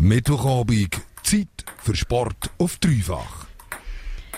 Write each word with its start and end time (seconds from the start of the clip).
Mittwochabend, 0.00 1.00
Zeit 1.22 1.48
für 1.82 1.96
Sport 1.96 2.50
auf 2.58 2.76
dreifach. 2.78 3.46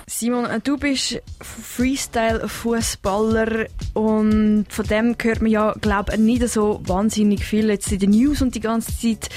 Simon, 0.07 0.47
du 0.65 0.77
bist 0.77 1.23
Freestyle-Fußballer 1.41 3.67
und 3.95 4.67
von 4.69 4.87
dem 4.87 5.15
hört 5.21 5.41
man 5.41 5.53
ja, 5.53 5.73
glaube 5.81 6.15
ich, 6.15 6.19
nicht 6.19 6.49
so 6.49 6.81
wahnsinnig 6.85 7.45
viel 7.45 7.69
jetzt 7.69 7.93
in 7.93 8.01
den 8.01 8.11
News 8.11 8.43
und 8.43 8.57
die 8.57 8.61
ganze 8.61 8.99
Zeit. 8.99 9.29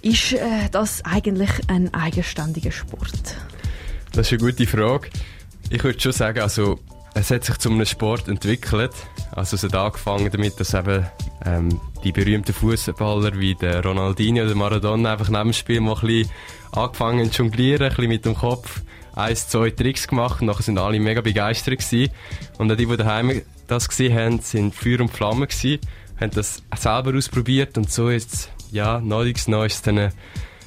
Ist 0.00 0.32
äh, 0.32 0.70
das 0.70 1.04
eigentlich 1.04 1.50
ein 1.68 1.92
eigenständiger 1.92 2.72
Sport? 2.72 3.36
Das 4.12 4.32
ist 4.32 4.40
eine 4.40 4.50
gute 4.50 4.66
Frage. 4.66 5.10
Ich 5.68 5.84
würde 5.84 6.00
schon 6.00 6.12
sagen, 6.12 6.40
also 6.40 6.80
es 7.14 7.30
hat 7.30 7.44
sich 7.44 7.58
zu 7.58 7.70
einem 7.70 7.84
Sport 7.84 8.28
entwickelt. 8.28 8.92
Also 9.32 9.56
es 9.56 9.64
hat 9.64 9.74
angefangen 9.74 10.30
damit, 10.30 10.58
dass 10.58 10.72
eben 10.72 11.06
ähm, 11.44 11.80
die 12.04 12.12
berühmten 12.12 12.52
Fußballer 12.52 13.38
wie 13.38 13.54
der 13.54 13.84
Ronaldinho 13.84 14.44
oder 14.44 14.54
Maradona 14.54 15.12
einfach 15.12 15.28
neben 15.28 15.44
dem 15.44 15.52
Spiel 15.52 15.80
mal 15.80 15.96
ein 16.02 16.28
angefangen 16.72 17.30
zu 17.30 17.42
jonglieren, 17.42 17.82
ein 17.82 17.88
bisschen 17.90 18.08
mit 18.08 18.24
dem 18.24 18.34
Kopf 18.34 18.82
ein, 19.14 19.36
zwei 19.36 19.70
Tricks 19.70 20.08
gemacht 20.08 20.40
und 20.40 20.46
nachher 20.46 20.62
sind 20.62 20.78
alle 20.78 20.98
mega 20.98 21.20
begeistert 21.20 21.78
gewesen. 21.78 22.12
Und 22.58 22.72
auch 22.72 22.76
die, 22.76 22.86
die 22.86 22.96
daheim 22.96 23.42
das 23.66 23.88
gesehen 23.88 24.16
haben, 24.16 24.40
sind 24.40 24.74
Feuer 24.74 25.00
und 25.00 25.10
Flamme 25.10 25.46
gewesen, 25.46 25.80
haben 26.18 26.30
das 26.30 26.62
selber 26.76 27.16
ausprobiert 27.16 27.76
und 27.76 27.90
so 27.90 28.08
ist 28.08 28.50
ja, 28.70 29.00
neulich 29.00 29.46
neu 29.48 29.68
dann 29.84 30.12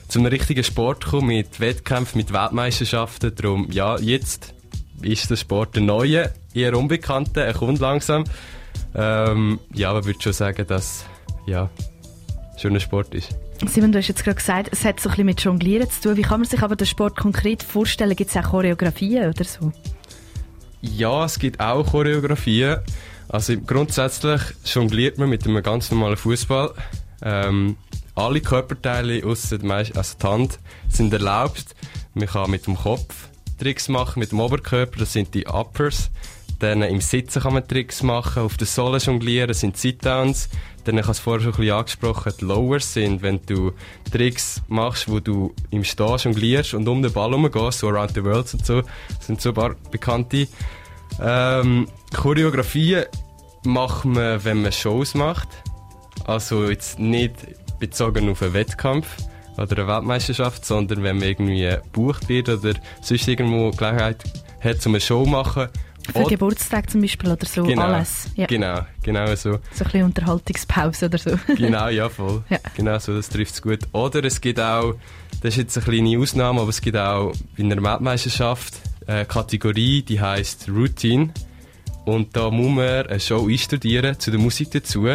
zu 0.08 0.20
einem 0.20 0.28
richtigen 0.28 0.64
Sport 0.64 1.06
gekommen, 1.06 1.28
mit 1.28 1.60
Wettkämpfen, 1.60 2.20
mit 2.20 2.32
Weltmeisterschaften. 2.32 3.34
Darum, 3.36 3.72
ja, 3.72 3.98
jetzt 3.98 4.54
ist 5.02 5.32
der 5.32 5.36
Sport 5.36 5.76
der 5.76 5.82
neue, 5.82 6.32
eher 6.54 6.78
unbekannte, 6.78 7.42
er 7.42 7.54
kommt 7.54 7.80
langsam. 7.80 8.26
Ähm, 8.96 9.60
ja, 9.74 9.90
aber 9.90 10.00
ich 10.00 10.06
würde 10.06 10.22
schon 10.22 10.34
sagen, 10.34 10.66
dass 10.68 11.06
ja, 11.46 11.70
schon 12.58 12.74
ein 12.74 12.80
Sport 12.80 13.14
ist. 13.14 13.36
Simon, 13.68 13.92
du 13.92 14.00
hast 14.00 14.08
jetzt 14.08 14.24
gerade 14.24 14.36
gesagt, 14.36 14.70
es 14.72 14.84
hat 14.84 15.00
so 15.00 15.10
ein 15.10 15.12
bisschen 15.12 15.26
mit 15.26 15.42
Jonglieren 15.42 15.90
zu 15.90 16.02
tun. 16.02 16.18
Wie 16.18 16.22
kann 16.22 16.42
man 16.42 16.50
sich 16.50 16.62
aber 16.62 16.76
den 16.76 16.88
Sport 16.88 17.16
konkret 17.16 17.64
vorstellen? 17.64 18.16
Gibt 18.16 18.30
es 18.30 18.38
auch 18.38 18.50
Choreografien 18.52 19.30
oder 19.30 19.44
so? 19.44 19.72
Ja, 20.82 21.26
es 21.26 21.40
gibt 21.40 21.60
auch 21.60 21.86
Choreografien. 21.86 22.80
Also 23.30 23.58
grundsätzlich 23.60 24.42
jongliert 24.66 25.18
man 25.18 25.30
mit 25.30 25.46
einem 25.46 25.64
ganz 25.64 25.90
normalen 25.90 26.18
Fußball. 26.18 26.74
Ähm, 27.22 27.78
alle 28.14 28.42
Körperteile 28.42 29.26
außer 29.26 29.58
also 29.96 30.16
die 30.22 30.28
Hand 30.28 30.60
sind 30.90 31.12
erlaubt. 31.12 31.76
Man 32.14 32.28
kann 32.28 32.52
mit 32.52 32.68
dem 32.68 32.78
Kopf 32.78 33.30
Tricks 33.60 33.88
machen, 33.88 34.20
mit 34.20 34.32
dem 34.32 34.40
Oberkörper, 34.40 35.00
das 35.00 35.14
sind 35.14 35.34
die 35.34 35.48
Uppers. 35.48 36.12
Dann 36.66 36.82
im 36.82 37.00
Sitzen 37.00 37.44
kann 37.44 37.54
man 37.54 37.68
Tricks 37.68 38.02
machen, 38.02 38.42
auf 38.42 38.58
der 38.58 38.66
Sohle 38.66 38.98
jonglieren, 38.98 39.54
sind 39.54 39.78
Sit-Downs. 39.78 40.50
Dann, 40.84 40.98
ich 40.98 41.04
habe 41.04 41.12
es 41.12 41.20
vorher 41.20 41.44
schon 41.44 41.54
ein 41.54 41.58
bisschen 41.58 41.76
angesprochen, 41.76 42.34
die 42.42 42.46
Lowers 42.46 42.92
sind, 42.92 43.22
wenn 43.22 43.40
du 43.46 43.72
Tricks 44.12 44.64
machst, 44.68 45.08
wo 45.08 45.20
du 45.20 45.54
im 45.70 45.84
Stehen 45.84 46.18
jonglierst 46.18 46.74
und 46.74 46.88
um 46.88 47.04
den 47.04 47.14
Ball 47.14 47.30
herumgehst, 47.30 47.78
so 47.78 47.90
Around 47.90 48.16
the 48.16 48.24
World 48.24 48.52
und 48.52 48.66
so, 48.66 48.82
das 48.82 49.28
sind 49.28 49.42
so 49.42 49.50
ein 49.50 49.56
paar 49.56 49.76
bekannte. 49.92 50.48
Ähm, 51.22 51.88
Choreografien 52.16 53.06
macht 53.64 54.06
man, 54.06 54.44
wenn 54.44 54.64
man 54.64 54.72
Shows 54.72 55.14
macht. 55.14 55.50
Also 56.26 56.68
jetzt 56.68 56.98
nicht 56.98 57.36
bezogen 57.78 58.28
auf 58.28 58.42
einen 58.42 58.56
Wettkampf 58.56 59.18
oder 59.56 59.78
eine 59.78 59.88
Weltmeisterschaft, 59.88 60.66
sondern 60.66 61.04
wenn 61.04 61.20
man 61.20 61.28
irgendwie 61.28 61.78
gebucht 61.84 62.28
wird 62.28 62.50
oder 62.50 62.74
sonst 63.02 63.28
irgendwo 63.28 63.70
Gelegenheit 63.70 64.24
hat, 64.62 64.84
um 64.88 64.94
eine 64.94 65.02
Show 65.02 65.26
zu 65.26 65.30
machen. 65.30 65.70
Für 66.12 66.20
oder 66.20 66.30
Geburtstag 66.30 66.90
zum 66.90 67.02
Beispiel 67.02 67.32
oder 67.32 67.46
so, 67.46 67.64
genau, 67.64 67.82
alles. 67.84 68.30
Ja. 68.36 68.48
Genau, 68.48 68.82
genau 69.04 69.28
so. 69.36 69.36
So 69.36 69.50
ein 69.52 69.60
bisschen 69.84 70.04
Unterhaltungspause 70.04 71.06
oder 71.06 71.18
so. 71.18 71.32
genau, 71.56 71.88
ja, 71.90 72.10
voll. 72.10 72.44
Ja. 72.50 72.60
Genau 72.76 72.98
so, 73.00 73.16
das 73.16 73.30
trifft 73.30 73.54
es 73.56 73.62
gut. 73.62 73.80
Oder 73.92 74.24
es 74.24 74.40
gibt 74.40 74.60
auch, 74.60 74.96
das 75.42 75.54
ist 75.54 75.58
jetzt 75.58 75.78
eine 75.78 75.86
kleine 75.86 76.20
Ausnahme, 76.20 76.62
aber 76.62 76.70
es 76.70 76.82
gibt 76.82 76.98
auch 76.98 77.34
in 77.58 77.72
einer 77.72 77.84
Weltmeisterschaft 77.84 78.76
eine 79.08 79.26
Kategorie, 79.26 80.02
die 80.02 80.20
heißt 80.20 80.70
Routine. 80.70 81.34
Und 82.06 82.36
da 82.36 82.52
muss 82.52 82.76
man 82.76 83.08
eine 83.08 83.20
Show 83.20 83.48
einstudieren, 83.48 84.20
zu 84.20 84.32
der 84.32 84.40
Musik 84.40 84.72
dazu. 84.72 85.08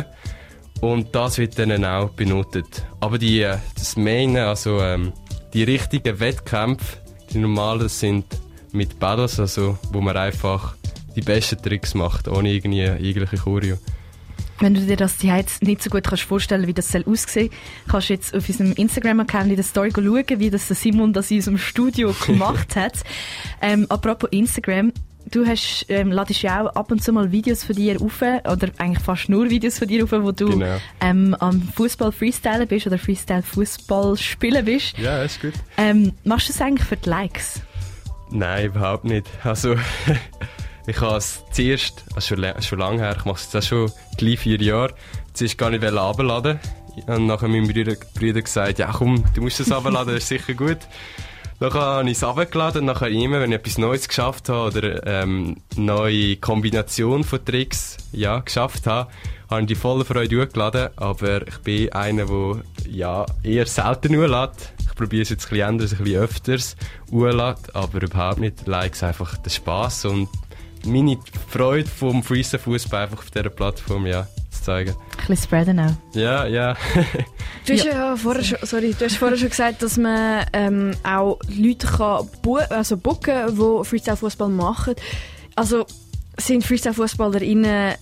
Und 0.81 1.15
das 1.15 1.39
wird 1.39 1.59
dann 1.59 1.84
auch 1.84 2.11
benotet. 2.11 2.84
Aber 3.00 3.19
die, 3.19 3.43
äh, 3.43 3.59
das 3.77 3.97
Main, 3.97 4.37
also 4.37 4.81
ähm, 4.81 5.12
die 5.53 5.62
richtigen 5.62 6.19
Wettkämpfe, 6.19 6.99
die 7.33 7.39
normalen, 7.39 7.89
sind 7.89 8.25
mit 8.73 8.99
Battles, 8.99 9.39
also 9.39 9.79
wo 9.93 10.00
man 10.00 10.17
einfach 10.17 10.77
die 11.16 11.21
besten 11.21 11.60
Tricks 11.62 11.94
macht, 11.94 12.28
ohne 12.28 12.53
irgendwie 12.53 12.82
irgendwelche 12.82 13.38
Choreo. 13.38 13.78
Wenn 14.60 14.75
du 14.75 14.82
dir 14.82 14.97
das 14.97 15.22
jetzt 15.22 15.62
nicht 15.62 15.82
so 15.82 15.88
gut 15.88 16.04
kannst 16.04 16.25
vorstellen 16.25 16.66
wie 16.66 16.75
das 16.75 16.93
soll 16.93 17.04
aussehen 17.06 17.48
kannst 17.88 18.10
du 18.10 18.12
jetzt 18.12 18.34
auf 18.34 18.47
unserem 18.47 18.72
Instagram-Account 18.72 19.49
in 19.49 19.56
der 19.56 19.65
Story 19.65 19.91
schauen, 19.94 20.25
wie 20.38 20.50
das 20.50 20.69
Simon 20.69 21.15
das 21.15 21.31
in 21.31 21.38
unserem 21.38 21.59
Studio 21.59 22.15
gemacht 22.26 22.76
hat. 22.76 22.99
ähm, 23.62 23.87
apropos 23.88 24.28
Instagram, 24.31 24.93
Du 25.31 25.47
hast, 25.47 25.87
ähm, 25.88 26.10
ladest 26.10 26.43
ja 26.43 26.62
auch 26.62 26.75
ab 26.75 26.91
und 26.91 27.04
zu 27.04 27.12
mal 27.12 27.31
Videos 27.31 27.62
von 27.62 27.76
dir 27.76 28.00
auf, 28.00 28.20
oder 28.20 28.69
eigentlich 28.78 29.04
fast 29.04 29.28
nur 29.28 29.49
Videos 29.49 29.78
von 29.78 29.87
dir 29.87 30.03
auf, 30.03 30.10
wo 30.10 30.32
du 30.32 30.59
genau. 30.59 30.78
ähm, 31.00 31.37
am 31.38 31.62
Fußball 31.62 32.10
Freestylen 32.10 32.66
bist 32.66 32.87
oder 32.87 32.99
Freestyle 32.99 33.43
Fußball 33.43 34.16
spielen 34.16 34.65
bist. 34.65 34.99
Ja, 34.99 35.22
ist 35.22 35.41
gut. 35.41 35.53
Ähm, 35.76 36.15
machst 36.25 36.49
du 36.49 36.53
das 36.53 36.62
eigentlich 36.62 36.88
für 36.88 36.97
die 36.97 37.09
Likes? 37.09 37.60
Nein, 38.31 38.66
überhaupt 38.66 39.04
nicht. 39.04 39.26
Also, 39.44 39.76
ich 40.91 41.01
habe 41.01 41.17
es 41.17 41.45
zuerst, 41.53 42.05
also 42.15 42.34
schon, 42.34 42.62
schon 42.62 42.78
lange 42.81 42.99
her, 42.99 43.15
ich 43.17 43.25
mache 43.25 43.41
es 43.41 43.53
jetzt 43.53 43.69
schon 43.69 43.93
gleich 44.17 44.41
vier 44.41 44.61
Jahre, 44.61 44.95
zuerst 45.33 45.56
gar 45.56 45.71
nicht 45.71 45.84
abladen. 45.84 46.59
Und 47.06 47.27
nachher 47.27 47.43
haben 47.43 47.53
meine 47.53 47.73
Brüder, 47.73 47.95
Brüder 48.15 48.43
gesagt, 48.43 48.81
ja 48.81 48.91
komm, 48.93 49.25
du 49.34 49.43
musst 49.43 49.61
es 49.61 49.71
abladen, 49.71 50.17
ist 50.17 50.27
sicher 50.27 50.55
gut. 50.55 50.79
Dann 51.61 51.73
habe 51.75 52.11
ich 52.11 52.17
es 52.17 52.25
runtergeladen 52.25 52.81
und 52.81 52.87
nachher 52.87 53.09
immer, 53.09 53.41
wenn 53.41 53.53
ich 53.53 53.59
etwas 53.59 53.79
Neues 53.79 54.09
geschafft 54.09 54.49
habe 54.49 54.69
oder 54.69 55.06
ähm, 55.06 55.59
neue 55.77 56.37
Kombination 56.37 57.23
von 57.23 57.45
Tricks 57.45 57.99
ja, 58.12 58.41
geschafft 58.41 58.87
habe, 58.87 59.11
habe 59.49 59.61
ich 59.61 59.67
die 59.69 59.75
voller 59.75 60.05
Freude 60.05 60.43
hochgeladen. 60.43 60.89
Aber 60.97 61.47
ich 61.47 61.59
bin 61.59 61.93
einer, 61.93 62.27
der 62.27 62.62
ja, 62.89 63.27
eher 63.45 63.67
selten 63.67 64.17
hochlädt. 64.17 64.73
Ich 64.81 64.95
probiere 64.97 65.23
es 65.23 65.29
jetzt 65.29 65.47
ein 65.47 65.50
bisschen 65.50 65.69
anders, 65.69 65.93
ein 65.93 65.99
bisschen 65.99 66.21
öfters 66.21 66.77
hochlädt, 67.12 67.75
aber 67.75 68.03
überhaupt 68.03 68.41
nicht. 68.41 68.67
Likes 68.67 69.03
einfach 69.03 69.37
den 69.37 69.50
Spass 69.50 70.05
und 70.05 70.29
meine 70.87 71.19
Freude 71.49 71.89
vom 71.89 72.23
Freestyle-Fußball 72.23 73.05
einfach 73.05 73.19
auf 73.19 73.31
dieser 73.31 73.51
Plattform, 73.51 74.07
ja, 74.07 74.27
zu 74.51 74.63
zeigen. 74.63 74.91
Ein 74.91 75.27
bisschen 75.27 75.45
spreaden 75.45 75.81
auch. 75.81 75.93
Ja, 76.15 76.47
ja. 76.47 76.75
du 77.67 77.73
hast 77.73 77.85
ja, 77.85 77.93
ja 77.93 78.17
vorher, 78.17 78.45
schon, 78.45 78.59
sorry, 78.63 78.95
du 78.99 79.05
hast 79.05 79.17
vorher 79.17 79.37
schon 79.37 79.51
gesagt, 79.51 79.83
dass 79.83 79.97
man 79.97 80.47
ähm, 80.53 80.93
auch 81.03 81.39
Leute 81.49 81.87
kann 81.87 82.29
bu 82.43 82.57
also 82.57 82.97
booken 82.97 83.55
die 83.55 83.85
Freestyle-Fußball 83.85 84.49
machen. 84.49 84.95
Also 85.57 85.87
sind 86.39 86.65
Freestyle-Fußballerinnen 86.65 87.95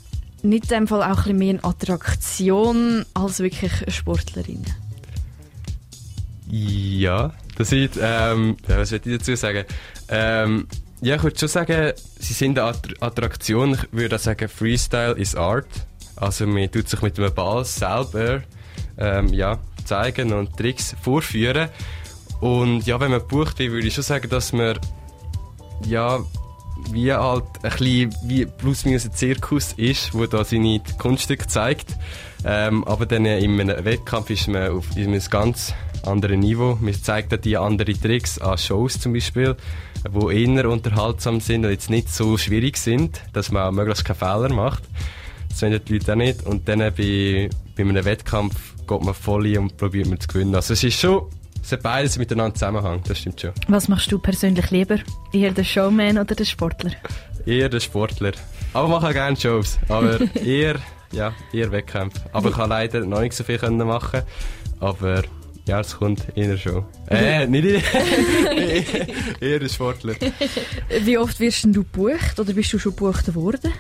nicht 0.43 0.65
in 0.65 0.69
dem 0.69 0.87
Fall 0.87 1.03
auch 1.03 1.09
ein 1.09 1.15
bisschen 1.17 1.39
mehr 1.39 1.55
eine 1.55 1.65
Attraktion 1.65 3.05
als 3.15 3.41
wirklich 3.41 3.73
Sportlerinnen? 3.89 4.67
Ja, 6.51 7.33
das 7.57 7.73
ist, 7.73 7.99
ähm, 8.01 8.57
ja, 8.69 8.79
was 8.79 8.91
würde 8.93 9.11
ich 9.11 9.19
dazu 9.19 9.37
sagen? 9.37 9.65
Ähm, 10.09 10.67
ja, 11.01 11.17
ich 11.17 11.23
würde 11.23 11.39
schon 11.39 11.49
sagen, 11.49 11.93
sie 12.19 12.33
sind 12.33 12.59
eine 12.59 12.75
Attraktion. 13.01 13.75
Ich 13.75 13.93
würde 13.93 14.19
sagen, 14.19 14.49
Freestyle 14.49 15.13
is 15.13 15.35
Art. 15.35 15.69
Also 16.17 16.47
man 16.47 16.71
tut 16.71 16.89
sich 16.89 17.01
mit 17.03 17.19
einem 17.19 17.33
Ball 17.33 17.65
selber 17.65 18.43
ähm, 18.99 19.33
ja, 19.33 19.59
zeigen 19.85 20.33
und 20.33 20.57
Tricks 20.57 20.97
vorführen. 21.01 21.69
Und 22.41 22.87
ja, 22.87 22.99
wenn 23.01 23.11
man 23.11 23.21
gebucht 23.21 23.59
wird, 23.59 23.73
würde 23.73 23.87
ich 23.87 23.95
schon 23.95 24.05
sagen, 24.05 24.29
dass 24.29 24.53
man 24.53 24.79
ja 25.87 26.21
wie 26.93 27.13
halt 27.13 27.45
ein 27.63 27.71
bisschen 27.71 28.15
wie 28.25 28.47
plus 28.47 28.85
minus 28.85 29.05
ein 29.05 29.13
Zirkus 29.13 29.73
ist, 29.77 30.15
wo 30.15 30.27
da 30.27 30.45
seine 30.45 30.81
Kunststücke 30.99 31.47
zeigt. 31.47 31.97
Ähm, 32.45 32.85
aber 32.85 33.07
dann 33.07 33.25
in 33.27 33.61
einem 33.61 33.85
Wettkampf 33.85 34.31
ist 34.31 34.49
man 34.49 34.71
auf 34.71 34.97
einem 34.97 35.21
ganz 35.31 35.75
anderen 36.07 36.41
Niveau. 36.41 36.79
Man 36.81 36.95
zeigt 36.95 37.33
dann 37.33 37.41
die 37.41 37.57
anderen 37.57 38.01
Tricks 38.01 38.39
an 38.39 38.59
Shows 38.59 39.01
zum 39.01 39.13
Beispiel, 39.13 39.57
die 40.05 40.45
eher 40.45 40.69
unterhaltsam 40.69 41.41
sind 41.41 41.65
und 41.65 41.71
jetzt 41.71 41.91
nicht 41.91 42.09
so 42.09 42.37
schwierig 42.39 42.77
sind, 42.77 43.21
dass 43.33 43.51
man 43.51 43.75
möglichst 43.75 44.05
keine 44.05 44.19
Fehler 44.19 44.53
macht. 44.53 44.83
Das 45.49 45.63
wollen 45.63 45.81
die 45.85 45.93
Leute 45.95 46.13
auch 46.13 46.17
nicht. 46.17 46.47
Und 46.47 46.69
dann 46.69 46.79
bei, 46.79 47.51
bei 47.77 47.83
einem 47.83 48.05
Wettkampf 48.05 48.55
geht 48.87 49.03
man 49.03 49.15
voll 49.15 49.47
ein 49.47 49.59
und 49.59 49.77
probiert 49.77 50.09
man 50.09 50.21
zu 50.21 50.29
gewinnen. 50.29 50.55
Also 50.55 50.75
es 50.75 50.85
ist 50.85 50.99
schon, 50.99 51.27
es 51.63 51.73
hat 51.73 51.83
beides 51.83 52.19
miteinander 52.19 52.55
Zusammenhang, 52.55 53.03
das 53.07 53.19
stimmt 53.19 53.41
schon. 53.41 53.53
Was 53.69 53.89
machst 53.89 54.11
du 54.11 54.19
persönlich 54.19 54.71
lieber? 54.71 54.99
Eher 55.33 55.53
der 55.53 55.65
Showman 55.65 56.19
oder 56.19 56.35
der 56.35 56.45
Sportler? 56.45 56.93
Eher 57.45 57.69
der 57.69 57.81
Sportler. 57.81 58.33
Aber 58.73 58.87
ich 58.87 58.91
mache 58.93 59.09
auch 59.09 59.13
gerne 59.13 59.37
Shows. 59.37 59.79
Aber 59.89 60.21
eher, 60.35 60.77
ja, 61.13 61.35
eher 61.53 61.73
Wettkämpfe. 61.73 62.21
Aber 62.33 62.51
ich 62.51 62.55
kann 62.55 62.71
leider 62.71 63.01
noch 63.01 63.21
nicht 63.21 63.35
so 63.35 63.45
viel 63.45 63.59
machen. 63.71 64.23
Aber 64.81 65.23
ja, 65.69 65.81
es 65.81 65.97
kommt 65.97 66.27
eher 66.35 66.57
schon. 66.57 66.85
Äh, 67.09 67.47
nicht 67.47 67.65
eher 69.41 69.59
der 69.59 69.69
Sportler. 69.69 70.15
Wie 71.03 71.19
oft 71.19 71.39
wirst 71.39 71.65
du 71.65 71.73
gebucht 71.73 72.41
oder 72.41 72.55
bist 72.55 72.73
du 72.73 72.79
schon 72.79 72.97
gebucht 72.97 73.35
worden? 73.35 73.73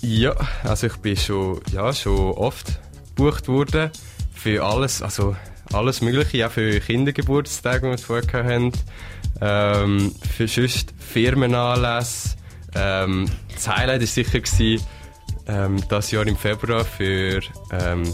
Ja, 0.00 0.34
also 0.62 0.86
ich 0.86 0.96
bin 0.98 1.16
schon, 1.16 1.60
ja, 1.72 1.92
schon 1.92 2.16
oft 2.16 2.78
gebucht 3.16 3.48
worden 3.48 3.90
für 4.32 4.64
alles, 4.64 5.02
also 5.02 5.34
alles 5.72 6.00
Mögliche, 6.00 6.46
auch 6.46 6.52
für 6.52 6.78
Kindergeburtstage, 6.78 7.80
die 7.80 7.90
wir 7.90 7.98
vorher 7.98 8.44
haben. 8.44 8.72
Ähm, 9.40 10.14
für 10.36 10.46
sonst 10.46 10.94
Firmenanlässe. 10.98 12.36
Ähm, 12.74 13.28
das 13.52 13.68
Highlight 13.68 14.00
war 14.00 14.06
sicher 14.06 14.40
gewesen, 14.40 14.84
ähm, 15.48 15.82
das 15.88 16.12
Jahr 16.12 16.26
im 16.26 16.36
Februar 16.36 16.84
für, 16.84 17.40
ähm, 17.72 18.04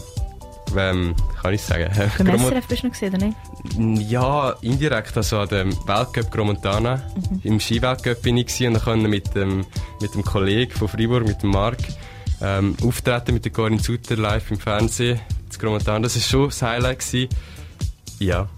ähm, 0.77 1.15
kann 1.41 1.55
ich 1.55 1.63
sagen, 1.63 1.91
Beim 2.19 2.27
Gromo- 2.27 2.49
SRF 2.49 2.67
bist 2.67 2.83
du 2.83 2.87
noch 2.89 2.93
gesehen, 2.95 3.15
oder 3.15 3.27
nicht? 3.27 4.11
ja, 4.11 4.51
indirekt, 4.61 5.17
also 5.17 5.39
an 5.41 5.49
dem 5.49 5.73
Weltcup 5.87 6.31
Gromontana. 6.31 7.03
Im 7.43 7.61
Skiweltcup 7.61 8.23
bin 8.23 8.37
ich 8.37 8.47
gewesen 8.47 8.69
und 8.69 8.75
dann 8.75 8.83
konnte 8.83 9.09
mit 9.09 9.35
dem, 9.35 9.65
mit 10.01 10.15
dem 10.15 10.25
Kollegen 10.25 10.73
von 10.73 10.89
Fribourg, 10.89 11.27
mit 11.27 11.43
dem 11.43 11.51
Marc, 11.51 11.79
ähm, 12.43 12.77
auftreten 12.83 13.35
mit 13.35 13.45
der 13.45 13.53
Corinne 13.53 13.79
Sutter 13.81 14.17
live 14.17 14.51
im 14.51 14.59
Fernsehen. 14.59 15.21
Das 15.49 15.59
Gromontana, 15.59 16.01
das 16.01 16.17
war 16.17 16.23
schon 16.23 16.47
das 16.49 16.63
Highlight. 16.63 16.99
Gewesen. 17.01 17.29
Ja. 18.19 18.49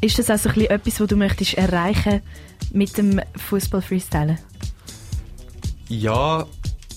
Ist 0.00 0.18
das 0.18 0.30
also 0.30 0.48
ein 0.48 0.54
bisschen 0.54 0.70
etwas, 0.70 1.00
was 1.00 1.08
du 1.08 1.16
möchtest 1.16 1.54
erreichen 1.54 2.22
mit 2.72 2.96
dem 2.96 3.20
Fußball-Freestylen? 3.48 4.38
Ja, 5.88 6.46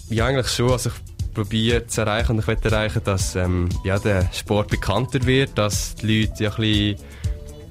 ja, 0.09 0.25
eigentlich 0.27 0.47
schon. 0.49 0.71
Also 0.71 0.89
ich 0.89 1.12
probiere 1.33 1.87
zu 1.87 2.01
erreichen 2.01 2.33
und 2.33 2.39
ich 2.39 2.47
möchte 2.47 2.69
erreichen, 2.69 3.01
dass 3.03 3.35
ähm, 3.35 3.69
ja, 3.83 3.99
der 3.99 4.29
Sport 4.33 4.69
bekannter 4.69 5.25
wird, 5.25 5.57
dass 5.57 5.95
die 5.95 6.21
Leute 6.21 6.43
ja 6.43 6.49
ein 6.51 6.55
bisschen 6.57 6.97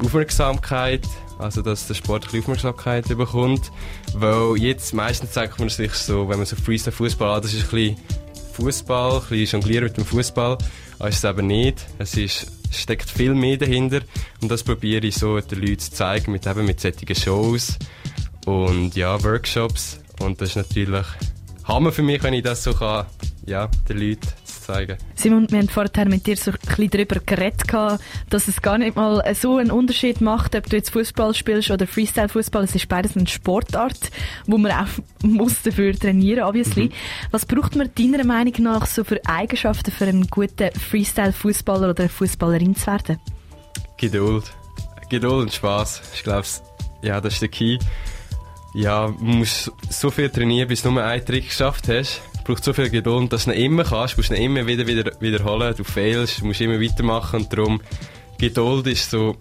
Aufmerksamkeit, 0.04 1.06
also 1.38 1.62
dass 1.62 1.86
der 1.86 1.94
Sport 1.94 2.24
ein 2.24 2.26
bisschen 2.26 2.40
Aufmerksamkeit 2.42 3.08
bekommt. 3.08 3.70
Weil 4.14 4.56
jetzt 4.58 4.92
meistens 4.94 5.32
denkt 5.32 5.58
man 5.58 5.68
sich 5.68 5.92
so, 5.92 6.28
wenn 6.28 6.38
man 6.38 6.46
so 6.46 6.56
Freestyle 6.56 6.92
Fußball 6.92 7.36
hat, 7.36 7.44
das 7.44 7.54
ist 7.54 7.64
ein 7.64 7.70
bisschen 7.70 7.96
Fußball, 8.52 9.14
ein 9.14 9.28
bisschen 9.28 9.60
jonglieren 9.60 9.84
mit 9.84 9.96
dem 9.96 10.04
Fußball, 10.04 10.58
aber 10.98 11.08
ist 11.08 11.24
es 11.24 11.30
eben 11.30 11.46
nicht. 11.46 11.86
Es 11.98 12.16
ist, 12.16 12.46
steckt 12.70 13.10
viel 13.10 13.34
mehr 13.34 13.56
dahinter 13.56 14.00
und 14.40 14.50
das 14.50 14.62
probiere 14.62 15.06
ich 15.06 15.16
so 15.16 15.40
den 15.40 15.60
Leuten 15.60 15.78
zu 15.78 15.92
zeigen 15.92 16.32
mit 16.32 16.46
eben 16.46 16.66
mit 16.66 16.80
solchen 16.80 17.14
Shows 17.14 17.78
und 18.46 18.94
ja, 18.96 19.22
Workshops 19.22 20.00
und 20.20 20.40
das 20.40 20.50
ist 20.50 20.56
natürlich 20.56 21.06
Hammer 21.64 21.92
für 21.92 22.02
mich, 22.02 22.22
wenn 22.22 22.34
ich 22.34 22.42
das 22.42 22.64
so 22.64 22.74
kann, 22.74 23.06
ja, 23.46 23.68
den 23.88 23.98
Leuten 23.98 24.28
zu 24.44 24.60
zeigen. 24.62 24.96
Simon, 25.14 25.50
wir 25.50 25.58
haben 25.58 25.68
vorher 25.68 26.08
mit 26.08 26.26
dir 26.26 26.36
so 26.36 26.52
ein 26.52 26.58
bisschen 26.60 26.90
darüber 26.90 27.20
geredet, 27.20 27.62
dass 28.30 28.48
es 28.48 28.62
gar 28.62 28.78
nicht 28.78 28.96
mal 28.96 29.22
so 29.34 29.56
einen 29.56 29.70
Unterschied 29.70 30.20
macht, 30.20 30.54
ob 30.54 30.66
du 30.66 30.76
jetzt 30.76 30.90
Fußball 30.90 31.34
spielst 31.34 31.70
oder 31.70 31.86
Freestyle-Fußball. 31.86 32.64
Es 32.64 32.74
ist 32.74 32.88
beides 32.88 33.16
eine 33.16 33.26
Sportart, 33.26 34.10
wo 34.46 34.58
man 34.58 34.72
auch 34.72 34.88
muss 35.22 35.62
dafür 35.62 35.94
trainieren 35.94 36.44
obviously. 36.44 36.90
Was 37.30 37.46
braucht 37.46 37.76
man 37.76 37.90
deiner 37.94 38.24
Meinung 38.24 38.54
nach 38.60 38.86
so 38.86 39.04
für 39.04 39.20
Eigenschaften 39.26 39.90
für 39.90 40.06
einen 40.06 40.28
guten 40.28 40.70
Freestyle-Fußballer 40.72 41.90
oder 41.90 42.08
Fußballerin 42.08 42.76
zu 42.76 42.86
werden? 42.86 43.18
Geduld. 43.96 44.44
Geduld 45.08 45.42
und 45.42 45.52
Spaß. 45.52 46.02
Ich 46.14 46.22
glaube, 46.22 46.46
ja, 47.02 47.20
das 47.20 47.34
ist 47.34 47.42
der 47.42 47.48
Key. 47.48 47.78
Ja, 48.74 49.08
man 49.18 49.38
muss 49.38 49.70
so 49.90 50.10
viel 50.10 50.30
trainieren, 50.30 50.68
bis 50.68 50.82
du 50.82 50.90
nur 50.90 51.04
einen 51.04 51.24
Trick 51.24 51.48
geschafft 51.48 51.88
hast. 51.88 52.22
Es 52.42 52.46
braucht 52.46 52.64
so 52.64 52.72
viel 52.72 52.90
Geduld, 52.90 53.32
dass 53.32 53.44
du 53.44 53.52
ihn 53.52 53.66
immer 53.66 53.84
kannst. 53.84 54.14
Du 54.14 54.18
musst 54.18 54.30
ihn 54.30 54.36
immer 54.36 54.66
wieder, 54.66 54.84
wieder 54.84 55.12
wiederholen. 55.20 55.76
Du 55.76 55.84
failst, 55.84 56.40
du 56.40 56.46
musst 56.46 56.60
immer 56.60 56.80
weitermachen. 56.80 57.42
Und 57.42 57.52
darum, 57.52 57.80
Geduld 58.36 58.88
ist 58.88 59.10
so 59.12 59.36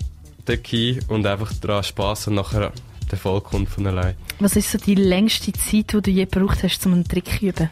der 0.46 0.58
Key 0.58 1.00
und 1.08 1.26
einfach 1.26 1.52
daran 1.60 1.84
Spaß 1.84 2.28
und 2.28 2.36
nachher 2.36 2.72
der 3.06 3.14
Erfolg 3.14 3.46
kommt 3.46 3.70
von 3.70 3.88
allein. 3.88 4.14
Was 4.40 4.56
ist 4.56 4.72
so 4.72 4.78
die 4.78 4.94
längste 4.94 5.52
Zeit, 5.52 5.94
die 5.94 6.02
du 6.04 6.12
je 6.12 6.26
gebraucht 6.26 6.62
hast, 6.62 6.86
um 6.86 6.94
einen 6.94 7.08
Trick 7.08 7.26
zu 7.26 7.48
üben? 7.48 7.72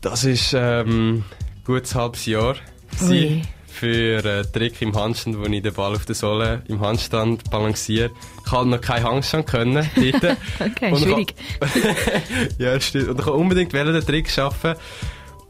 Das 0.00 0.24
ist 0.24 0.52
ähm, 0.52 1.18
ein 1.18 1.24
gutes 1.64 1.94
halbes 1.94 2.26
Jahr. 2.26 2.56
Ui. 3.02 3.40
Für 3.78 4.20
einen 4.24 4.52
Trick 4.52 4.80
im 4.82 4.94
Handstand, 4.94 5.36
wo 5.38 5.44
ich 5.46 5.62
den 5.62 5.74
Ball 5.74 5.94
auf 5.96 6.04
der 6.06 6.14
Sohle 6.14 6.62
im 6.68 6.80
Handstand 6.80 7.50
balanciere. 7.50 8.10
Ich 8.46 8.52
habe 8.52 8.68
noch 8.68 8.80
keinen 8.80 9.04
Handstand 9.04 9.46
können. 9.48 9.88
Okay, 9.96 10.92
Und 10.92 11.00
schwierig. 11.00 11.34
ja, 12.58 12.78
stimmt. 12.80 13.08
Und 13.08 13.18
ich 13.20 13.26
wollte 13.26 13.38
unbedingt 13.38 13.72
den 13.72 14.06
Trick 14.06 14.30
schaffen. 14.30 14.74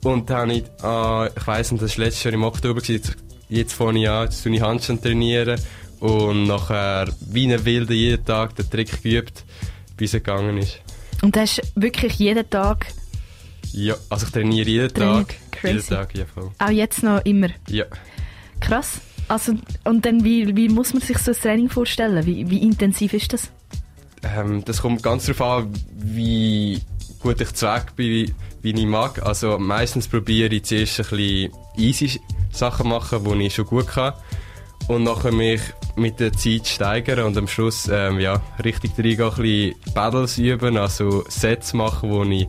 Und 0.03 0.31
dann 0.31 0.51
habe 0.51 0.53
ich, 0.55 0.65
ah, 0.83 1.29
ich 1.37 1.47
weiss 1.47 1.71
nicht, 1.73 1.83
das 1.85 1.99
war 1.99 2.05
letztes 2.07 2.25
Jahr 2.25 2.35
im 2.35 2.45
Oktober, 2.45 2.81
jetzt, 2.83 3.17
jetzt 3.49 3.73
fange 3.75 4.01
ich 4.03 4.09
an, 4.09 4.25
jetzt 4.25 4.45
ich 4.47 4.61
Handstand 4.63 5.03
trainieren. 5.03 5.61
Und 6.01 6.47
nachher, 6.47 7.09
wie 7.31 7.53
ein 7.53 7.65
Wilder, 7.65 7.95
jeden 7.95 8.25
Tag 8.25 8.57
den 8.57 8.69
Trick 8.71 9.03
geübt, 9.03 9.45
bis 9.97 10.15
er 10.15 10.21
gegangen 10.21 10.59
ist. 10.59 10.81
Und 11.23 11.37
du 11.37 11.41
hast 11.41 11.61
wirklich 11.75 12.15
jeden 12.15 12.49
Tag, 12.51 12.87
Ja, 13.73 13.95
also 14.11 14.27
ich 14.27 14.33
trainiere 14.33 14.69
jeden 14.69 14.93
Trainiert. 14.95 15.29
Tag. 15.29 15.37
Crazy. 15.53 15.75
Jeden 15.77 15.89
Tag, 15.89 16.15
ja 16.19 16.25
voll. 16.27 16.51
auch 16.59 16.69
jetzt 16.71 17.03
noch 17.03 17.25
immer, 17.25 17.49
Ja. 17.69 17.85
Krass. 18.65 19.01
Also, 19.29 19.55
und 19.85 20.05
dann, 20.05 20.25
wie, 20.25 20.55
wie 20.57 20.69
muss 20.69 20.93
man 20.93 21.03
sich 21.03 21.19
so 21.19 21.31
ein 21.31 21.37
Training 21.37 21.69
vorstellen? 21.71 22.27
Wie, 22.27 22.49
wie 22.51 22.59
intensiv 22.59 23.15
ist 23.15 23.33
das? 23.33 23.51
Ähm, 24.23 24.65
das 24.65 24.83
kommt 24.83 25.03
ganz 25.03 25.27
darauf 25.27 25.41
an, 25.43 25.73
wie 25.95 26.81
gut 27.21 27.41
ich 27.41 27.53
zweck 27.55 27.97
bin, 27.97 28.07
wie, 28.07 28.35
wie 28.63 28.71
ich 28.73 28.87
mag. 28.87 29.25
Also 29.25 29.59
meistens 29.59 30.09
probiere 30.09 30.55
ich 30.55 30.65
zuerst 30.65 31.01
ein 31.01 31.07
bisschen 31.07 31.53
easy 31.77 32.21
Sachen 32.53 32.89
machen, 32.89 33.25
die 33.25 33.47
ich 33.47 33.55
schon 33.55 33.67
gut 33.67 33.89
kann. 33.89 34.15
Und 34.89 35.05
nachher 35.05 35.33
mich 35.33 35.63
mit 35.97 36.21
der 36.21 36.33
Zeit 36.33 36.67
steigern 36.67 37.25
und 37.25 37.39
am 37.39 37.49
Schluss 37.49 37.89
ähm, 37.91 38.21
ja, 38.21 38.43
richtig 38.63 38.93
reingehen, 38.99 39.23
ein 39.23 39.37
bisschen 39.37 39.75
Battles 39.95 40.37
üben, 40.37 40.77
also 40.77 41.25
Sets 41.29 41.73
machen, 41.73 42.11
wo 42.11 42.23
ich 42.25 42.47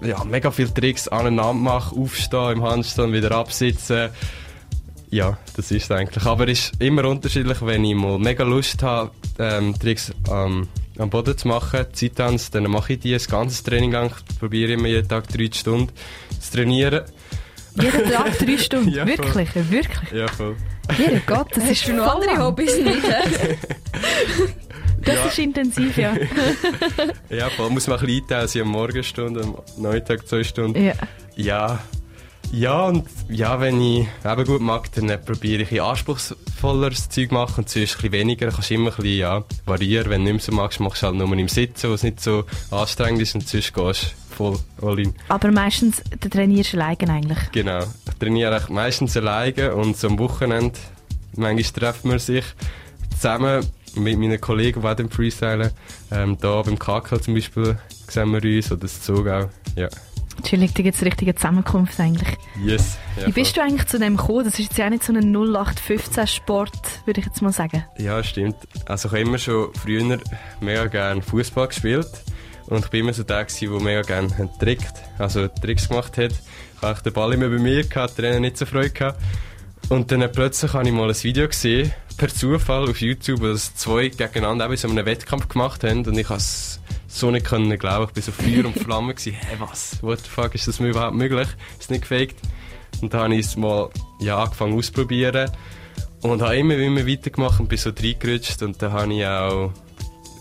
ja, 0.00 0.24
mega 0.24 0.50
viele 0.50 0.72
Tricks 0.72 1.08
aneinander 1.08 1.52
mache, 1.52 1.94
aufstehen 1.94 2.52
im 2.52 2.62
Handstand, 2.62 3.12
wieder 3.12 3.32
absitzen. 3.32 4.10
Ja, 5.12 5.36
das 5.56 5.70
ist 5.70 5.84
es 5.84 5.90
eigentlich. 5.90 6.24
Aber 6.24 6.48
es 6.48 6.70
ist 6.70 6.82
immer 6.82 7.04
unterschiedlich, 7.04 7.58
wenn 7.60 7.84
ich 7.84 7.94
mal 7.94 8.18
mega 8.18 8.44
Lust 8.44 8.82
habe, 8.82 9.10
ähm, 9.38 9.78
Tricks 9.78 10.10
ähm, 10.30 10.66
am 10.98 11.10
Boden 11.10 11.36
zu 11.36 11.48
machen, 11.48 11.84
Zeittanz, 11.92 12.50
dann 12.50 12.64
mache 12.64 12.94
ich 12.94 13.00
die 13.00 13.12
das 13.12 13.28
ganze 13.28 13.62
Training 13.62 13.92
lang. 13.92 14.10
Ich 14.30 14.38
probiere 14.38 14.72
immer 14.72 14.88
jeden 14.88 15.06
Tag 15.08 15.28
drei 15.28 15.50
Stunden 15.52 15.90
zu 16.40 16.52
trainieren. 16.56 17.02
Jeden 17.78 18.10
Tag 18.10 18.38
drei 18.38 18.56
Stunden? 18.58 18.88
Ja, 18.94 19.04
voll. 19.06 19.18
wirklich? 19.18 19.54
Wirklich? 19.70 20.12
Ja, 20.12 20.28
voll. 20.28 20.56
Jeder 20.98 21.20
Gott, 21.26 21.48
das 21.56 21.64
ist 21.64 21.70
Hast 21.82 21.88
du 21.88 21.92
noch 21.92 22.14
andere. 22.14 22.38
Hobbys 22.44 22.76
nicht? 22.78 23.02
Das 25.04 25.16
Ja. 25.16 25.24
ist 25.26 25.38
intensiv, 25.40 25.96
ja. 25.98 26.14
Ja, 27.28 27.50
voll. 27.50 27.70
Muss 27.70 27.88
man 27.88 27.98
ein 27.98 28.06
bisschen 28.06 28.22
einteilen, 28.22 28.40
also 28.42 28.60
am 28.60 28.68
Morgenstunde, 28.68 29.40
am 29.42 29.56
Nachmittag 29.76 30.26
zwei 30.28 30.44
Stunden. 30.44 30.82
ja. 30.82 30.92
Ja. 31.34 31.80
Ja, 32.52 32.84
und 32.84 33.08
ja, 33.30 33.58
wenn 33.60 33.80
ich 33.80 34.06
eben 34.26 34.44
gut 34.44 34.60
mag, 34.60 34.92
dann 34.92 35.08
äh, 35.08 35.16
probiere 35.16 35.62
ich 35.62 35.72
ein 35.72 35.80
anspruchsvolleres 35.80 37.08
Zeug 37.08 37.32
machen 37.32 37.60
und 37.60 37.70
sonst 37.70 37.76
ein 37.76 37.96
bisschen 37.96 38.12
weniger. 38.12 38.46
Du 38.48 38.52
kannst 38.52 38.70
immer 38.70 38.90
ein 38.90 38.96
bisschen 38.96 39.18
ja, 39.18 39.42
variieren. 39.64 40.10
Wenn 40.10 40.26
du 40.26 40.32
nicht 40.32 40.46
mehr 40.48 40.56
so 40.56 40.62
magst, 40.62 40.78
machst 40.78 41.02
du 41.02 41.06
halt 41.06 41.16
nur 41.16 41.32
im 41.32 41.48
Sitzen, 41.48 41.88
wo 41.88 41.94
es 41.94 42.02
nicht 42.02 42.20
so 42.20 42.44
anstrengend 42.70 43.22
ist 43.22 43.34
und 43.34 43.48
sonst 43.48 43.72
gehst 43.72 44.14
du 44.28 44.34
voll 44.34 44.58
all 44.82 44.98
in. 44.98 45.14
Aber 45.28 45.50
meistens 45.50 46.02
trainierst 46.20 46.74
du 46.74 46.76
alleine 46.76 47.14
eigentlich. 47.14 47.38
Genau. 47.52 47.84
Ich 48.06 48.14
trainiere 48.18 48.66
meistens 48.68 49.16
alleine 49.16 49.74
und 49.74 49.96
so 49.96 50.08
am 50.08 50.18
Wochenende, 50.18 50.78
manchmal 51.34 51.62
treffen 51.62 52.10
wir 52.10 52.18
sich 52.18 52.44
zusammen 53.14 53.66
mit 53.94 54.18
meinen 54.18 54.40
Kollegen, 54.40 54.82
die 54.82 54.86
auch 54.86 55.10
Freestylen. 55.10 55.70
Ähm, 56.10 56.36
da 56.38 56.60
beim 56.60 56.78
KK 56.78 57.22
zum 57.22 57.32
Beispiel 57.32 57.78
sehen 58.08 58.30
wir 58.30 58.56
uns 58.56 58.70
oder 58.70 58.82
das 58.82 59.00
Zug 59.00 59.26
auch. 59.26 59.48
Ja. 59.74 59.88
Chillig, 60.42 60.74
da 60.74 60.82
gibt 60.82 60.94
es 60.96 61.00
eine 61.02 61.10
richtige 61.10 61.34
Zusammenkunft 61.34 61.98
eigentlich. 62.00 62.36
Yes. 62.62 62.98
Ja, 63.20 63.26
Wie 63.26 63.32
bist 63.32 63.54
voll. 63.54 63.64
du 63.64 63.70
eigentlich 63.70 63.88
zu 63.88 63.98
dem 63.98 64.16
gekommen? 64.16 64.44
Das 64.44 64.54
ist 64.54 64.66
jetzt 64.66 64.78
ja 64.78 64.90
nicht 64.90 65.04
so 65.04 65.12
ein 65.12 65.34
0815-Sport, 65.34 67.06
würde 67.06 67.20
ich 67.20 67.26
jetzt 67.26 67.42
mal 67.42 67.52
sagen. 67.52 67.84
Ja, 67.98 68.22
stimmt. 68.22 68.56
Also 68.86 69.08
ich 69.08 69.12
habe 69.12 69.22
immer 69.22 69.38
schon 69.38 69.72
früher 69.74 70.18
mega 70.60 70.86
gerne 70.86 71.22
Fußball 71.22 71.68
gespielt. 71.68 72.10
Und 72.66 72.84
ich 72.84 72.90
bin 72.90 73.00
immer 73.00 73.12
so 73.12 73.22
der, 73.22 73.44
der 73.44 73.70
mega 73.80 74.02
gerne 74.02 74.50
trickt, 74.58 74.92
also 75.18 75.48
Tricks 75.48 75.88
gemacht 75.88 76.16
hat. 76.16 76.32
Ich 76.76 76.82
hatte 76.82 77.02
den 77.04 77.12
Ball 77.12 77.32
immer 77.34 77.48
bei 77.48 77.58
mir, 77.58 77.84
gehabt, 77.84 78.16
Trainer 78.16 78.40
nicht 78.40 78.56
so 78.56 78.66
Freude 78.66 78.90
gehabt. 78.90 79.20
Und 79.88 80.10
dann 80.10 80.30
plötzlich 80.32 80.72
habe 80.72 80.86
ich 80.86 80.92
mal 80.94 81.08
ein 81.08 81.22
Video 81.22 81.48
gesehen, 81.48 81.92
per 82.16 82.28
Zufall 82.28 82.88
auf 82.88 83.00
YouTube, 83.00 83.40
wo 83.40 83.48
das 83.48 83.74
zwei 83.74 84.08
gegeneinander 84.08 84.66
eben 84.66 84.76
so 84.76 84.88
einen 84.88 85.04
Wettkampf 85.04 85.48
gemacht 85.48 85.84
haben. 85.84 86.06
Und 86.06 86.16
ich 86.16 86.28
habe 86.28 86.38
es 86.38 86.80
so 87.12 87.30
nicht 87.30 87.46
können 87.46 87.78
glauben. 87.78 88.06
Ich 88.08 88.12
bin 88.14 88.22
so 88.22 88.32
Feuer 88.32 88.64
und 88.64 88.78
Flamme 88.78 89.14
gewesen. 89.14 89.34
Hey, 89.34 89.56
was? 89.60 90.02
What 90.02 90.20
the 90.20 90.28
fuck? 90.28 90.54
Ist 90.54 90.66
das 90.66 90.80
mir 90.80 90.88
überhaupt 90.88 91.14
möglich? 91.14 91.48
Ist 91.78 91.90
nicht 91.90 92.08
gefaked? 92.08 92.36
Und 93.00 93.12
dann 93.12 93.22
habe 93.22 93.34
ich 93.34 93.46
es 93.46 93.56
mal, 93.56 93.90
ja, 94.20 94.42
angefangen 94.42 94.76
auszuprobieren. 94.76 95.50
Und 96.22 96.40
habe 96.40 96.56
immer, 96.56 96.76
immer 96.76 97.06
weitergemacht 97.06 97.60
und 97.60 97.68
bin 97.68 97.78
so 97.78 97.90
reingerutscht. 97.90 98.62
Und 98.62 98.80
dann 98.80 98.92
habe 98.92 99.12
ich 99.12 99.26
auch 99.26 99.72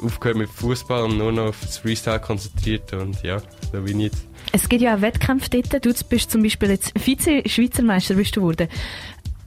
aufgehört 0.01 0.37
mit 0.37 0.49
Fußball 0.49 1.03
und 1.03 1.17
nur 1.17 1.31
noch 1.31 1.47
auf 1.47 1.57
das 1.61 1.79
Freestyle 1.79 2.19
konzentriert. 2.19 2.93
Und 2.93 3.21
ja, 3.23 3.41
da 3.71 3.79
bin 3.79 3.99
ich 3.99 4.11
jetzt. 4.11 4.27
Es 4.53 4.67
gibt 4.69 4.81
ja 4.81 4.95
auch 4.95 5.01
Wettkämpfe 5.01 5.49
dort. 5.49 5.85
Du 5.85 5.93
bist 6.09 6.31
zum 6.31 6.43
Beispiel 6.43 6.69
jetzt 6.71 6.97
Vize-Schweizer 6.97 7.83
Meister 7.83 8.15
bist 8.15 8.35
du 8.35 8.41
geworden. 8.41 8.67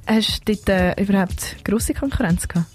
Hast 0.07 0.43
du 0.47 0.54
dort 0.54 0.69
äh, 0.69 1.02
überhaupt 1.02 1.57
grosse 1.64 1.95
Konkurrenz 1.95 2.47
gehabt? 2.49 2.69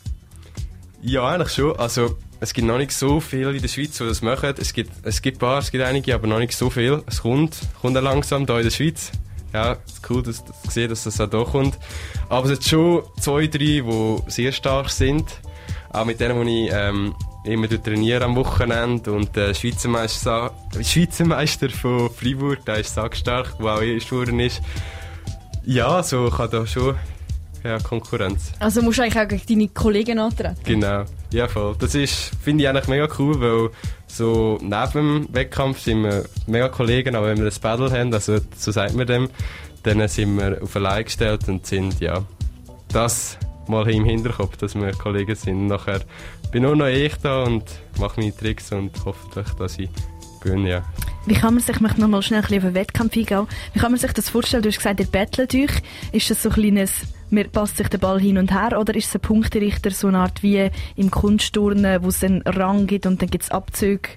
Ja, 1.02 1.28
eigentlich 1.28 1.54
schon. 1.54 1.78
Also, 1.78 2.18
es 2.40 2.54
gibt 2.54 2.68
noch 2.68 2.78
nicht 2.78 2.92
so 2.92 3.20
viele 3.20 3.52
in 3.52 3.62
der 3.62 3.68
Schweiz, 3.68 3.98
die 3.98 4.06
das 4.06 4.22
machen. 4.22 4.54
Es 4.58 4.74
gibt, 4.74 4.92
es 5.04 5.22
gibt 5.22 5.38
ein 5.38 5.40
paar, 5.40 5.60
es 5.60 5.72
gibt 5.72 5.84
einige, 5.84 6.16
aber 6.16 6.28
noch 6.28 6.40
nicht 6.40 6.54
so 6.54 6.70
viel. 6.70 7.04
Es 7.06 7.22
kommt, 7.22 7.58
kommt 7.82 7.98
auch 7.98 8.02
langsam 8.02 8.46
da 8.46 8.58
in 8.58 8.64
der 8.64 8.72
Schweiz. 8.72 9.12
ja, 9.54 9.78
es 9.86 9.94
ist 9.94 10.10
cool, 10.10 10.24
dass, 10.24 10.44
dass 10.46 10.74
sehe, 10.74 10.88
dass 10.88 11.04
das 11.04 11.20
auch 11.20 11.30
da 11.30 11.44
kommt. 11.44 11.78
Aber 12.30 12.50
es 12.50 12.60
sind 12.60 12.64
schon 12.64 13.04
zwei, 13.20 13.48
drei, 13.48 13.82
die 13.82 14.18
sehr 14.28 14.52
stark 14.52 14.90
sind. 14.90 15.26
Auch 15.92 16.06
mit 16.06 16.20
denen, 16.20 16.46
die 16.46 16.68
ich 16.68 16.72
ähm, 16.74 17.16
immer 17.44 17.68
trainiere 17.68 18.24
am 18.24 18.36
Wochenende. 18.36 19.12
Und 19.12 19.36
der 19.36 19.54
Schweizer 19.54 19.90
Meister, 19.90 20.52
Schweizer 20.82 21.26
Meister 21.26 21.70
von 21.70 22.10
Freiburg, 22.10 22.64
der 22.66 22.78
ist 22.78 22.94
sackstark, 22.94 23.58
der 23.58 23.66
auch 23.66 23.82
erst 23.82 24.10
geworden 24.10 24.40
ist. 24.40 24.62
Ja, 25.66 26.02
so 26.04 26.36
habe 26.38 26.50
da 26.50 26.66
schon 26.66 26.96
ja, 27.64 27.80
Konkurrenz. 27.80 28.52
Also 28.60 28.82
musst 28.82 29.00
du 29.00 29.04
eigentlich 29.04 29.20
auch 29.20 29.28
gegen 29.28 29.44
deine 29.48 29.68
Kollegen 29.70 30.20
antreten? 30.20 30.56
Genau, 30.64 31.06
ja 31.32 31.48
voll. 31.48 31.76
Das 31.80 31.96
ist, 31.96 32.32
finde 32.42 32.64
ich 32.64 32.70
eigentlich 32.70 32.88
mega 32.88 33.08
cool, 33.18 33.40
weil 33.40 33.70
so 34.08 34.58
neben 34.62 34.92
dem 34.94 35.28
Wettkampf 35.34 35.80
sind 35.80 36.04
wir 36.04 36.26
mega 36.48 36.70
Kollegen, 36.70 37.16
aber 37.16 37.28
wenn 37.28 37.38
wir 37.38 37.46
das 37.46 37.60
Battle 37.60 37.92
haben, 37.92 38.14
also 38.14 38.40
so 38.56 38.72
sagt 38.72 38.96
man 38.96 39.08
dem, 39.08 39.30
dann 39.84 40.08
sind 40.08 40.38
wir 40.38 40.62
auf 40.62 40.76
allein 40.76 41.06
gestellt 41.06 41.48
und 41.48 41.66
sind, 41.66 42.00
ja, 42.00 42.24
das 42.90 43.38
mal 43.68 43.88
im 43.90 44.04
Hinterkopf, 44.04 44.58
dass 44.58 44.76
wir 44.76 44.92
Kollegen 44.92 45.36
sind. 45.36 45.68
Nachher 45.68 46.02
bin 46.52 46.64
nur 46.64 46.76
noch 46.76 46.88
ich 46.88 47.16
da 47.18 47.44
und 47.44 47.64
mache 48.00 48.20
meine 48.20 48.36
Tricks 48.36 48.72
und 48.72 48.92
hoffentlich, 49.06 49.48
dass 49.58 49.78
ich 49.78 49.90
gewinne, 50.42 50.70
ja. 50.70 50.84
Wie 51.26 51.36
kann 51.36 51.54
man 51.54 51.62
sich, 51.62 51.76
ich 51.76 51.82
möchte 51.82 52.02
noch 52.02 52.08
mal 52.08 52.22
schnell 52.22 52.40
ein 52.40 52.44
bisschen 52.44 52.58
auf 52.60 52.64
den 52.64 52.76
Wettkampf 52.76 53.16
eingehen, 53.16 53.48
wie 53.74 53.80
kann 53.80 53.92
man 53.92 54.00
sich 54.00 54.12
das 54.14 54.30
vorstellen? 54.30 54.64
Du 54.64 54.70
hast 54.70 54.78
gesagt, 54.78 55.00
ihr 55.00 55.06
bettelt 55.06 55.54
euch. 55.54 55.82
Ist 56.12 56.30
das 56.30 56.42
so 56.42 56.50
ein 56.50 56.56
kleines, 56.56 57.02
passt 57.52 57.78
sich 57.78 57.88
der 57.88 57.98
Ball 57.98 58.20
hin 58.20 58.38
und 58.38 58.52
her 58.52 58.80
oder 58.80 58.96
ist 58.96 59.10
es 59.10 59.16
ein 59.16 59.22
Punkterichter, 59.22 59.92
so 59.92 60.08
eine 60.08 60.20
Art 60.20 60.44
wie 60.44 60.70
im 60.96 61.12
Kunstturnen, 61.12 62.04
wo 62.04 62.10
es 62.10 62.24
einen 62.24 62.42
Rang 62.44 62.88
gibt 62.88 63.06
und 63.06 63.22
dann 63.22 63.30
gibt 63.30 63.44
es 63.46 63.52
Abzüge 63.52 64.10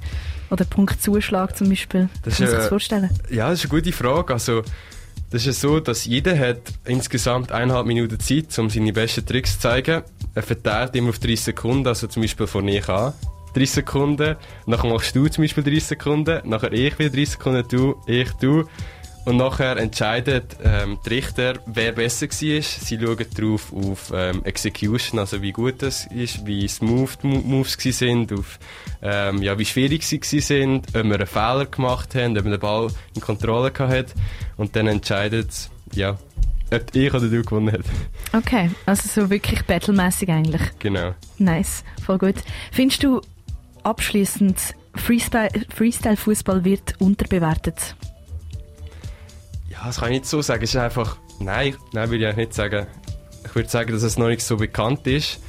oder 0.50 0.64
Punktzuschlag 0.64 1.56
zum 1.56 1.68
Beispiel? 1.68 2.08
Das 2.22 2.36
kann 2.36 2.44
man 2.44 2.50
sich 2.50 2.58
ist, 2.58 2.62
das 2.62 2.68
vorstellen? 2.68 3.10
Ja, 3.30 3.50
das 3.50 3.64
ist 3.64 3.70
eine 3.70 3.80
gute 3.80 3.92
Frage. 3.92 4.32
Also, 4.32 4.62
das 5.30 5.46
ist 5.46 5.60
so, 5.62 5.80
dass 5.80 6.04
jeder 6.04 6.38
hat 6.38 6.60
insgesamt 6.84 7.52
eineinhalb 7.52 7.86
Minuten 7.86 8.20
Zeit, 8.20 8.58
um 8.58 8.68
seine 8.68 8.92
besten 8.92 9.24
Tricks 9.24 9.54
zu 9.54 9.60
zeigen. 9.60 10.02
Er 10.34 10.42
verteilt 10.42 10.94
immer 10.94 11.08
auf 11.08 11.18
30 11.18 11.40
Sekunden, 11.40 11.86
also 11.86 12.06
zum 12.06 12.22
Beispiel 12.22 12.46
von 12.46 12.68
ich 12.68 12.86
an. 12.88 13.14
30 13.54 13.70
Sekunden, 13.70 14.36
nachher 14.66 14.90
machst 14.90 15.16
du 15.16 15.28
zum 15.28 15.44
Beispiel 15.44 15.64
30 15.64 15.84
Sekunden, 15.84 16.48
nachher 16.48 16.72
ich 16.72 16.98
wieder 16.98 17.10
30 17.10 17.30
Sekunden, 17.30 17.64
du, 17.68 17.96
ich, 18.06 18.30
du. 18.32 18.64
Und 19.24 19.36
nachher 19.36 19.76
entscheidet 19.76 20.56
ähm, 20.64 20.98
die 21.06 21.10
Richter, 21.10 21.54
wer 21.66 21.92
besser 21.92 22.26
war. 22.26 22.30
Sie 22.32 22.62
schauen 22.62 23.26
darauf 23.36 23.72
auf 23.72 24.12
ähm, 24.12 24.44
Execution, 24.44 25.20
also 25.20 25.40
wie 25.42 25.52
gut 25.52 25.80
das 25.80 26.06
ist, 26.06 26.44
wie 26.44 26.66
smooth 26.66 27.10
die 27.22 27.26
Mo- 27.28 27.40
Moves 27.40 27.78
sind, 27.80 28.32
auf 28.32 28.58
ähm, 29.00 29.40
ja, 29.42 29.56
wie 29.58 29.64
schwierig 29.64 30.02
sie 30.02 30.40
sind, 30.40 30.88
ob 30.88 31.04
wir 31.04 31.14
einen 31.14 31.26
Fehler 31.26 31.66
gemacht 31.66 32.14
haben, 32.16 32.36
ob 32.36 32.42
man 32.44 32.52
den 32.52 32.60
Ball 32.60 32.88
in 33.14 33.20
Kontrolle 33.20 33.70
gehabt 33.70 33.92
hat. 33.92 34.06
Und 34.56 34.74
dann 34.74 34.88
entscheidet 34.88 35.70
ja, 35.94 36.18
ob 36.72 36.94
ich 36.94 37.14
oder 37.14 37.28
du 37.28 37.42
gewonnen 37.42 37.72
hat. 37.72 37.82
Okay, 38.32 38.70
also 38.86 39.08
so 39.08 39.30
wirklich 39.30 39.62
battlemäßig 39.66 40.30
eigentlich. 40.30 40.62
genau. 40.80 41.14
Nice, 41.38 41.84
voll 42.04 42.18
gut. 42.18 42.36
Findest 42.72 43.04
du 43.04 43.20
abschließend 43.84 44.56
Freestyle, 44.96 45.50
Freestyle 45.74 46.16
Fußball 46.16 46.64
wird 46.64 47.00
unterbewertet? 47.00 47.94
Ja, 49.72 49.86
das 49.86 50.00
kann 50.00 50.12
ich 50.12 50.20
nicht 50.20 50.26
so 50.26 50.42
sagen. 50.42 50.62
Es 50.62 50.70
ist 50.70 50.76
einfach, 50.76 51.16
nein, 51.40 51.74
nein, 51.94 52.10
würde 52.10 52.28
ich 52.28 52.36
nicht 52.36 52.52
sagen. 52.52 52.86
Ich 53.44 53.54
würde 53.54 53.70
sagen, 53.70 53.90
dass 53.90 54.02
es 54.02 54.18
noch 54.18 54.28
nicht 54.28 54.42
so 54.42 54.58
bekannt 54.58 55.06
ist. 55.06 55.40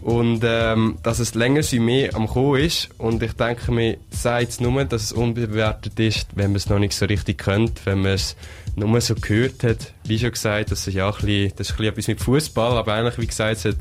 Und 0.00 0.40
ähm, 0.42 0.98
dass 1.02 1.18
es 1.20 1.34
länger 1.34 1.60
wie 1.70 1.78
mehr 1.78 2.16
am 2.16 2.26
Kommen 2.26 2.60
ist. 2.60 2.88
Und 2.98 3.22
ich 3.22 3.34
denke 3.34 3.70
mir, 3.70 3.98
sagt 4.10 4.48
es 4.48 4.60
nur, 4.60 4.84
dass 4.86 5.02
es 5.02 5.12
unbewertet 5.12 6.00
ist, 6.00 6.28
wenn 6.34 6.50
man 6.50 6.56
es 6.56 6.68
noch 6.70 6.78
nicht 6.78 6.94
so 6.94 7.04
richtig 7.04 7.44
kennt, 7.44 7.84
wenn 7.84 8.00
man 8.00 8.12
es 8.12 8.36
nur 8.74 9.00
so 9.02 9.14
gehört 9.14 9.62
hat. 9.62 9.92
Wie 10.04 10.18
schon 10.18 10.32
gesagt, 10.32 10.72
das 10.72 10.88
ist 10.88 10.94
ja 10.94 11.06
ein 11.06 11.14
bisschen, 11.14 11.52
das 11.56 11.68
ist 11.68 11.72
ein 11.72 11.76
bisschen 11.76 11.92
etwas 11.92 12.08
mit 12.08 12.20
Fußball, 12.20 12.78
aber 12.78 12.94
eigentlich, 12.94 13.18
wie 13.18 13.26
gesagt, 13.26 13.58
es 13.58 13.64
hat 13.66 13.76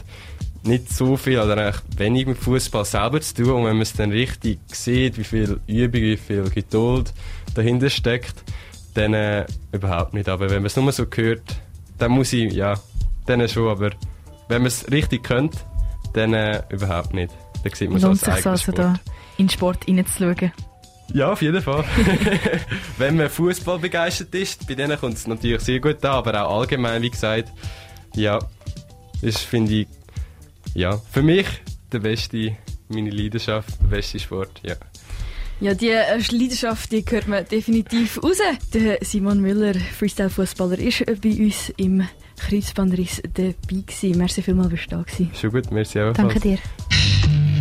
nicht 0.64 0.94
so 0.94 1.16
viel 1.16 1.40
oder 1.40 1.58
eigentlich 1.58 1.82
wenig 1.98 2.28
mit 2.28 2.38
Fußball 2.38 2.84
selber 2.84 3.22
zu 3.22 3.36
tun. 3.36 3.52
Und 3.52 3.66
wenn 3.66 3.78
man 3.78 3.82
es 3.84 3.94
dann 3.94 4.12
richtig 4.12 4.60
sieht, 4.68 5.18
wie 5.18 5.24
viel 5.24 5.62
Übung, 5.66 6.02
wie 6.02 6.18
viel 6.18 6.50
Geduld 6.50 7.14
dahinter 7.56 7.90
steckt, 7.90 8.44
dann 8.94 9.14
äh, 9.14 9.46
überhaupt 9.72 10.14
nicht. 10.14 10.30
Aber 10.30 10.50
wenn 10.50 10.58
man 10.58 10.68
es 10.68 10.76
nur 10.76 10.92
so 10.92 11.06
hört, 11.14 11.42
dann 11.98 12.12
muss 12.12 12.34
ich, 12.34 12.54
ja, 12.54 12.76
dann 13.26 13.48
schon. 13.48 13.70
Aber 13.70 13.92
wenn 14.48 14.62
man 14.62 14.68
es 14.68 14.92
richtig 14.92 15.24
kennt, 15.24 15.56
dann 16.14 16.34
äh, 16.34 16.64
überhaupt 16.70 17.14
nicht. 17.14 17.32
Dann 17.64 17.74
sieht 17.74 17.90
man 17.90 17.98
es 17.98 18.04
Lohnt 18.04 18.14
als 18.14 18.20
sich 18.22 18.30
eigenen 18.30 18.52
also 18.52 18.64
Sport. 18.64 18.78
da 18.80 19.00
in 19.38 19.48
den 19.48 19.50
Sport 19.50 19.88
reinzuschauen? 19.88 20.52
Ja, 21.14 21.32
auf 21.32 21.42
jeden 21.42 21.62
Fall. 21.62 21.84
Wenn 22.98 23.18
man 23.18 23.30
Fußball 23.30 23.80
begeistert 23.80 24.34
ist, 24.34 24.68
bei 24.68 24.76
denen 24.76 24.98
kommt 24.98 25.16
es 25.16 25.28
natürlich 25.28 25.62
sehr 25.62 25.80
gut 25.80 26.04
an, 26.06 26.12
aber 26.12 26.48
auch 26.48 26.62
allgemein, 26.62 27.02
wie 27.02 27.10
gesagt, 27.10 27.52
ja, 28.16 28.40
ist, 29.22 29.40
finde 29.40 29.74
ich, 29.74 29.88
ja, 30.74 30.98
für 31.12 31.22
mich 31.22 31.48
der 31.92 32.00
beste, 32.00 32.56
meine 32.88 33.10
Leidenschaft, 33.10 33.70
der 33.82 33.88
beste 33.88 34.20
Sport, 34.20 34.62
ja. 34.64 34.76
Ja, 35.62 35.76
die 35.76 35.90
äh, 35.90 36.18
Leidenschaft, 36.32 36.92
die 36.92 37.06
hört 37.08 37.28
man 37.28 37.46
definitiv 37.46 38.22
raus. 38.24 38.40
Der 38.74 38.98
Simon 39.02 39.42
Müller, 39.42 39.76
Freestyle-Fußballer, 39.76 40.80
ist 40.80 41.02
äh, 41.02 41.16
bei 41.22 41.30
uns 41.30 41.72
im 41.78 42.04
Kreuzbandriss 42.40 43.22
dabei 43.32 43.54
gewesen. 43.70 44.18
Merci 44.18 44.42
vielmals, 44.42 44.72
bist 44.72 44.92
du 44.92 44.96
da 44.96 45.04
gewesen. 45.04 45.32
Schon 45.40 45.52
gut, 45.52 45.72
merci 45.72 46.00
auch. 46.02 46.14
Danke 46.14 46.40
dir. 46.40 46.58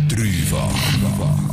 Dreifach. 0.09 1.50